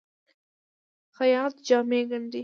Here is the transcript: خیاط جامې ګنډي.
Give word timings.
خیاط 1.15 1.55
جامې 1.67 2.01
ګنډي. 2.09 2.39